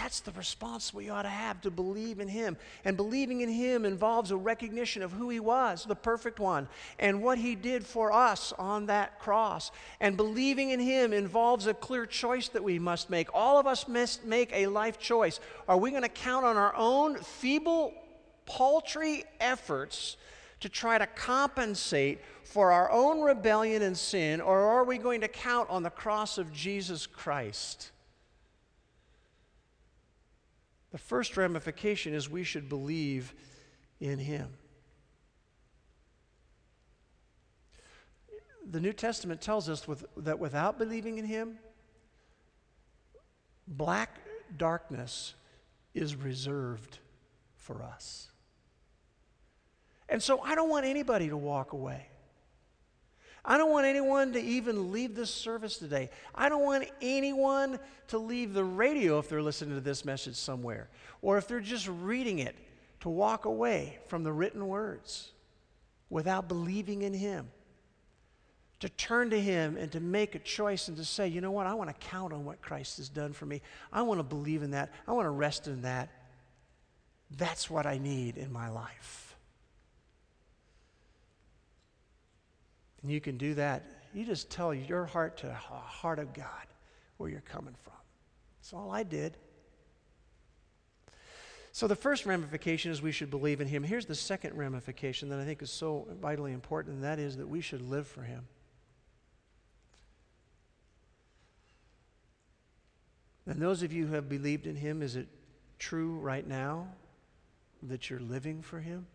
[0.00, 2.56] That's the response we ought to have to believe in Him.
[2.86, 7.22] And believing in Him involves a recognition of who He was, the perfect one, and
[7.22, 9.70] what He did for us on that cross.
[10.00, 13.28] And believing in Him involves a clear choice that we must make.
[13.34, 15.38] All of us must make a life choice.
[15.68, 17.92] Are we going to count on our own feeble,
[18.46, 20.16] paltry efforts
[20.60, 25.28] to try to compensate for our own rebellion and sin, or are we going to
[25.28, 27.90] count on the cross of Jesus Christ?
[30.90, 33.34] The first ramification is we should believe
[34.00, 34.48] in Him.
[38.68, 41.58] The New Testament tells us with, that without believing in Him,
[43.66, 44.18] black
[44.56, 45.34] darkness
[45.94, 46.98] is reserved
[47.56, 48.28] for us.
[50.08, 52.09] And so I don't want anybody to walk away.
[53.44, 56.10] I don't want anyone to even leave this service today.
[56.34, 57.78] I don't want anyone
[58.08, 60.88] to leave the radio if they're listening to this message somewhere,
[61.22, 62.54] or if they're just reading it,
[63.00, 65.32] to walk away from the written words
[66.10, 67.48] without believing in Him.
[68.80, 71.66] To turn to Him and to make a choice and to say, you know what,
[71.66, 73.62] I want to count on what Christ has done for me.
[73.92, 74.92] I want to believe in that.
[75.06, 76.10] I want to rest in that.
[77.36, 79.29] That's what I need in my life.
[83.02, 83.84] And you can do that.
[84.14, 86.66] You just tell your heart to the heart of God
[87.16, 87.94] where you're coming from.
[88.60, 89.36] That's all I did.
[91.72, 93.84] So the first ramification is we should believe in Him.
[93.84, 97.48] Here's the second ramification that I think is so vitally important, and that is that
[97.48, 98.48] we should live for Him.
[103.46, 105.28] And those of you who have believed in Him, is it
[105.78, 106.88] true right now
[107.82, 109.06] that you're living for Him?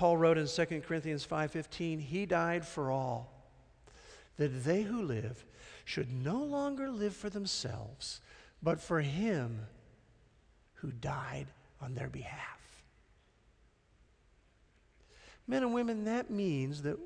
[0.00, 3.34] Paul wrote in 2 Corinthians 5:15, "He died for all,
[4.38, 5.44] that they who live
[5.84, 8.22] should no longer live for themselves,
[8.62, 9.66] but for him
[10.76, 12.82] who died on their behalf."
[15.46, 16.96] Men and women, that means that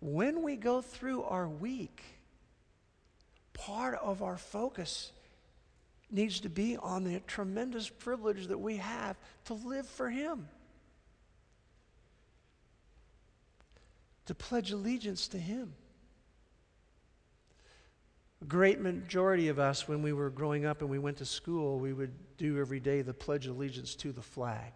[0.00, 2.02] when we go through our week,
[3.52, 5.12] part of our focus
[6.08, 10.48] needs to be on the tremendous privilege that we have to live for Him.
[14.26, 15.74] To pledge allegiance to Him.
[18.42, 21.78] A great majority of us, when we were growing up and we went to school,
[21.78, 24.72] we would do every day the Pledge of Allegiance to the flag.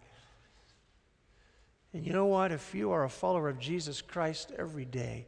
[1.93, 2.51] And you know what?
[2.51, 5.27] If you are a follower of Jesus Christ every day,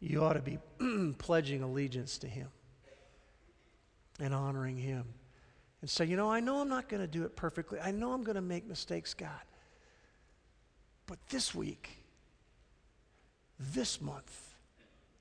[0.00, 0.58] you ought to be
[1.18, 2.48] pledging allegiance to Him
[4.20, 5.04] and honoring Him.
[5.80, 7.78] And say, you know, I know I'm not going to do it perfectly.
[7.80, 9.30] I know I'm going to make mistakes, God.
[11.06, 12.02] But this week,
[13.58, 14.54] this month,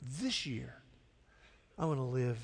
[0.01, 0.75] this year,
[1.77, 2.39] I want to live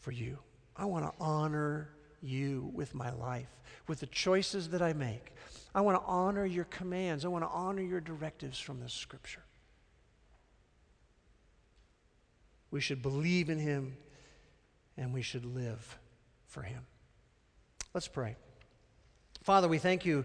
[0.00, 0.38] for you.
[0.76, 1.90] I want to honor
[2.22, 3.48] you with my life,
[3.86, 5.32] with the choices that I make.
[5.74, 7.24] I want to honor your commands.
[7.24, 9.42] I want to honor your directives from this scripture.
[12.70, 13.96] We should believe in him
[14.96, 15.98] and we should live
[16.46, 16.86] for him.
[17.94, 18.36] Let's pray.
[19.42, 20.24] Father, we thank you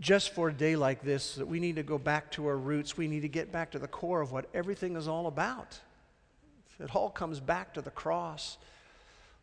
[0.00, 2.96] just for a day like this that we need to go back to our roots.
[2.96, 5.78] We need to get back to the core of what everything is all about.
[6.80, 8.58] It all comes back to the cross.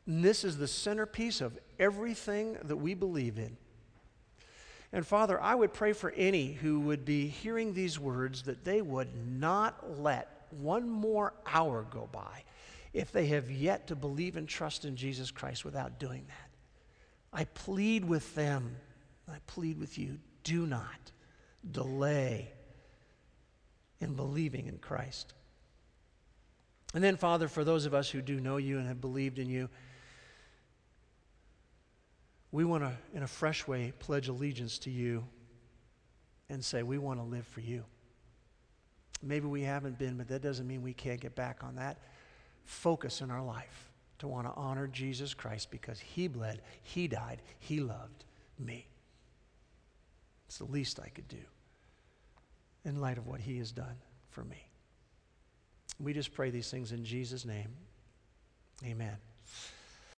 [0.05, 3.55] And this is the centerpiece of everything that we believe in.
[4.93, 8.81] And Father, I would pray for any who would be hearing these words that they
[8.81, 12.43] would not let one more hour go by
[12.93, 16.49] if they have yet to believe and trust in Jesus Christ without doing that.
[17.31, 18.75] I plead with them,
[19.31, 21.11] I plead with you, do not
[21.69, 22.51] delay
[23.99, 25.33] in believing in Christ.
[26.93, 29.49] And then, Father, for those of us who do know you and have believed in
[29.49, 29.69] you,
[32.51, 35.23] we want to, in a fresh way, pledge allegiance to you
[36.49, 37.85] and say, we want to live for you.
[39.23, 41.97] Maybe we haven't been, but that doesn't mean we can't get back on that
[42.65, 43.89] focus in our life
[44.19, 48.25] to want to honor Jesus Christ because he bled, he died, he loved
[48.59, 48.90] me.
[50.51, 51.45] It's the least I could do
[52.83, 53.95] in light of what he has done
[54.31, 54.67] for me.
[55.97, 57.69] We just pray these things in Jesus' name.
[58.85, 59.15] Amen.